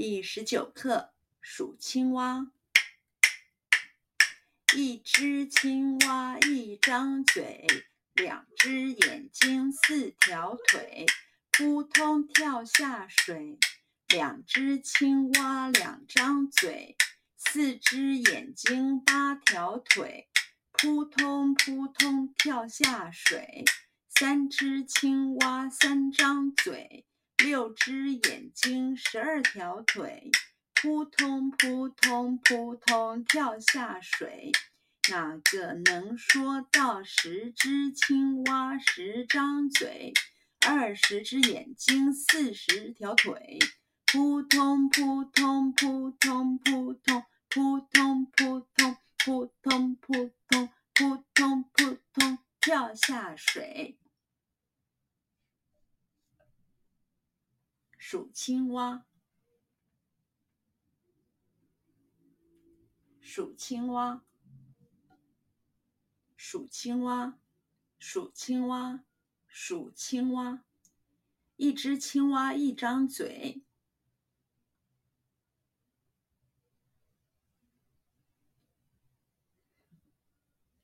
[0.00, 2.52] 第十九课数青蛙。
[4.76, 7.66] 一只青蛙一张嘴，
[8.14, 11.04] 两只眼睛四条腿，
[11.50, 13.58] 扑通跳下水。
[14.06, 16.96] 两只青蛙两张嘴，
[17.36, 20.28] 四只眼睛八条腿，
[20.70, 23.64] 扑通扑通跳下水。
[24.08, 27.04] 三只青蛙三张嘴。
[27.38, 30.30] 六只眼睛，十二条腿，
[30.74, 34.50] 扑通扑通扑通跳下水。
[35.10, 40.12] 哪个能说到十只青蛙十张嘴，
[40.66, 43.58] 二十只眼睛，四十条腿，
[44.06, 53.97] 扑通扑通扑通扑通扑通扑通扑通扑通扑通扑通跳下水。
[58.10, 59.04] 数青蛙，
[63.20, 64.24] 数青蛙，
[66.34, 67.38] 数青蛙，
[67.98, 69.04] 数青蛙，
[69.46, 70.64] 数青蛙。
[71.56, 73.62] 一只青蛙一张嘴，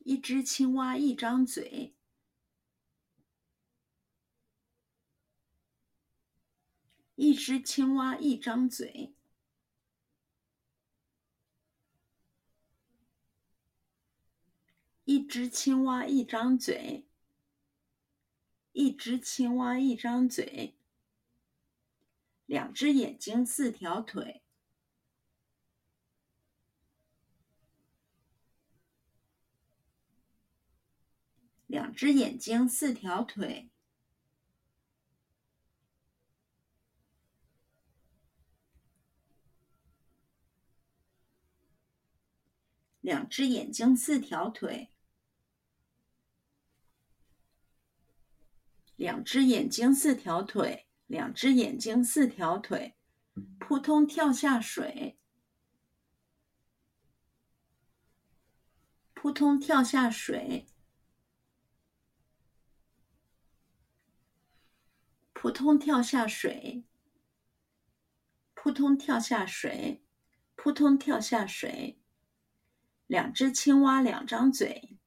[0.00, 1.96] 一只青蛙一张嘴。
[7.16, 9.14] 一只青蛙一张嘴，
[15.04, 17.06] 一只青蛙一张嘴，
[18.72, 20.76] 一只青蛙一张嘴。
[22.46, 24.42] 两只眼睛四条腿，
[31.66, 33.70] 两只眼睛四条腿。
[43.04, 44.90] 两只眼睛，四条腿。
[48.96, 50.88] 两只眼睛，四条腿。
[51.06, 52.96] 两只眼睛，四条腿。
[53.60, 55.18] 扑通跳下水。
[59.12, 60.66] 扑通跳下水。
[65.34, 66.86] 扑通跳下水。
[68.54, 70.02] 扑通跳下水。
[70.56, 72.00] 扑通跳下水。
[73.06, 74.98] 两只青蛙两张嘴，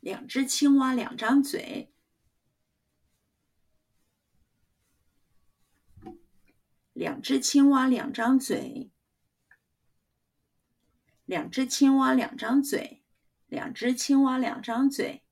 [0.00, 1.92] 两只青蛙两张嘴，
[6.94, 8.90] 两只青蛙两张嘴，
[11.26, 13.04] 两只青蛙两张嘴，
[13.46, 15.22] 两只青蛙两张嘴，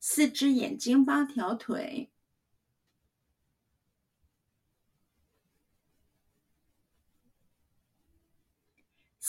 [0.00, 2.12] 四只眼睛八条腿。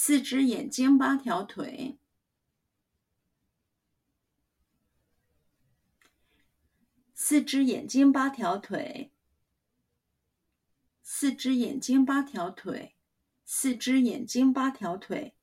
[0.10, 2.00] 四只眼睛，八条腿。
[7.14, 9.14] 四只眼睛，八条腿。
[11.04, 12.96] 四只眼睛，八条腿。
[13.46, 15.36] 四只眼睛，八条腿。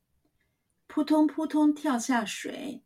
[0.87, 2.83] 扑通扑通跳下水。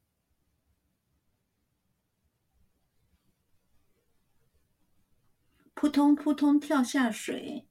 [5.74, 7.71] 扑通扑通跳下水。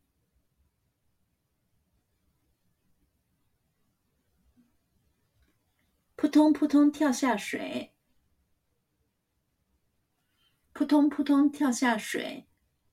[6.30, 7.92] 扑通扑通跳下水，
[10.72, 12.46] 扑通扑通跳下水，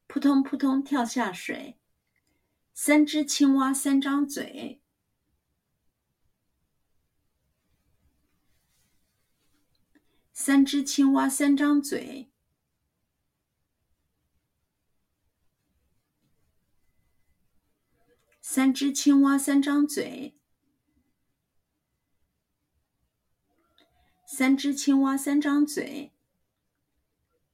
[0.08, 1.80] 扑通扑通跳下水。
[2.74, 4.82] 三只青蛙三张嘴，
[10.34, 12.32] 三只青蛙三张嘴，
[18.42, 20.37] 三只青蛙三张嘴。
[24.38, 26.12] 三只青蛙三张嘴，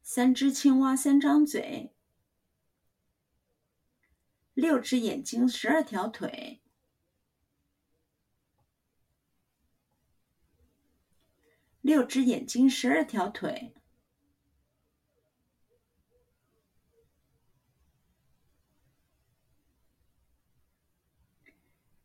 [0.01, 1.94] 三只青蛙三张嘴。
[4.53, 6.59] 六只眼睛十二条腿，
[11.80, 13.74] 六只眼睛十二条腿。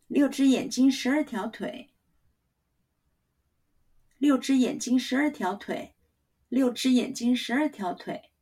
[0.07, 1.88] 六只眼睛十二条腿。
[4.19, 5.95] 六只眼睛十二条腿
[6.49, 8.33] 六只眼睛十二条腿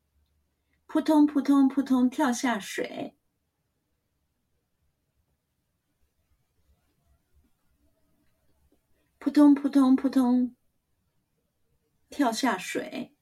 [0.86, 3.16] 扑通扑通扑通跳下水。
[9.18, 10.54] 扑通扑通扑通
[12.08, 13.12] 跳下水。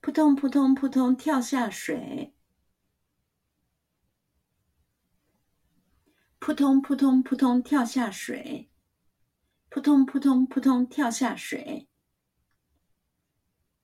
[0.00, 2.34] 扑通扑通扑通跳下水
[6.44, 8.68] 扑通扑通扑通跳下水，
[9.70, 11.88] 扑通扑通扑通跳下水。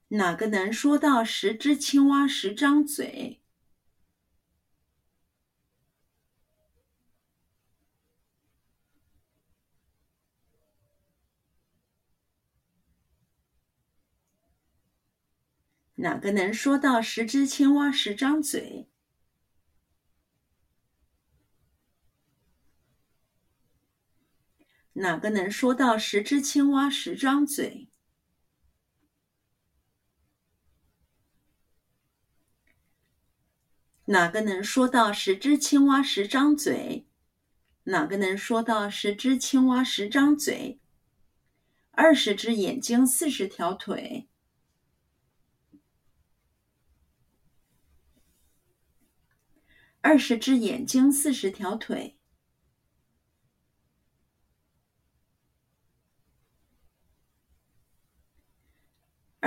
[0.09, 3.41] 哪个能说到十只青蛙十张嘴？
[15.95, 18.90] 哪个能说到十只青蛙十张嘴？
[25.01, 27.89] 哪个能说到十只青蛙十张嘴？
[34.05, 37.07] 哪个能说到十只青蛙十张嘴？
[37.85, 40.79] 哪个能说到十只青蛙十张嘴？
[41.93, 44.29] 二十只眼睛四十条腿。
[50.03, 52.20] 二十只眼睛，四十条腿。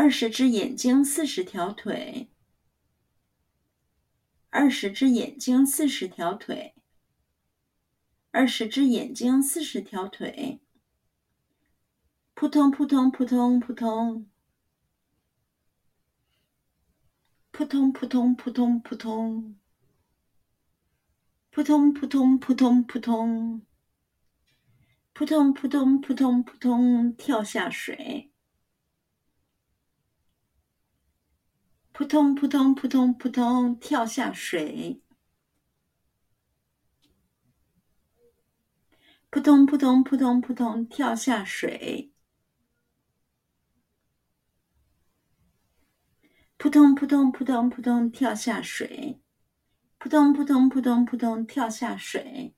[0.04, 2.30] 二十只眼睛，四十条腿。
[4.50, 6.76] 二十只眼睛，四十条腿。
[8.32, 10.60] 二十只眼睛，四十条腿。
[12.34, 14.30] 扑通扑通扑通扑通。
[17.52, 19.58] 扑通扑通扑通扑通。
[21.50, 23.66] 扑通扑通扑通扑通，
[25.14, 28.33] 扑通扑通扑通扑通跳下水。
[31.94, 35.00] 扑通扑通扑通扑通跳下水。
[39.30, 42.12] 扑通扑通扑通扑通跳下水。
[46.58, 49.22] 扑通扑通扑通扑通跳下水。
[50.00, 52.56] 扑通扑通扑通扑通跳下水。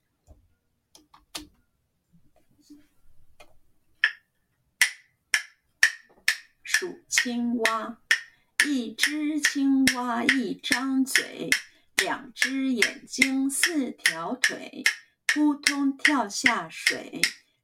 [6.63, 8.04] 数青蛙，
[8.67, 11.51] 一只青蛙一张嘴，
[11.97, 14.83] 两只眼睛四条腿，
[15.27, 17.21] 扑通跳下水。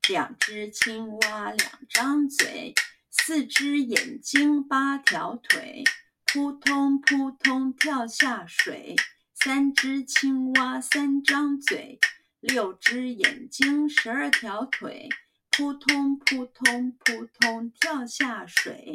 [0.07, 2.75] 两只青蛙两张嘴，
[3.09, 5.83] 四只眼睛八条腿，
[6.25, 8.95] 扑通扑通跳下水。
[9.33, 11.99] 三只青蛙三张嘴，
[12.39, 15.09] 六只眼睛十二条腿，
[15.49, 18.93] 扑通扑通扑通跳下水。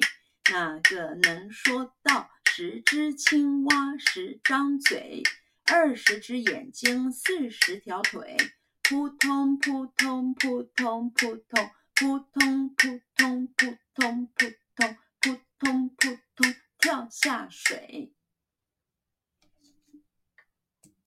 [0.52, 5.22] 哪个能说到十只青蛙十张嘴，
[5.64, 8.36] 二十只眼睛四十条腿，
[8.82, 14.46] 扑通扑通扑通扑通扑通扑通扑通扑通扑
[14.76, 18.15] 通扑通扑通跳下水。